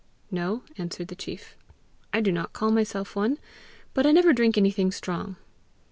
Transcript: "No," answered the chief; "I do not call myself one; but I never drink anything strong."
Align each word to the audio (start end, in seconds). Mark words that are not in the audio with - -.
"No," 0.31 0.63
answered 0.79 1.09
the 1.09 1.15
chief; 1.15 1.55
"I 2.11 2.21
do 2.21 2.31
not 2.31 2.53
call 2.53 2.71
myself 2.71 3.15
one; 3.15 3.37
but 3.93 4.07
I 4.07 4.11
never 4.11 4.33
drink 4.33 4.57
anything 4.57 4.91
strong." 4.91 5.35